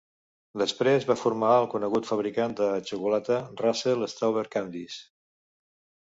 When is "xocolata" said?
2.91-3.37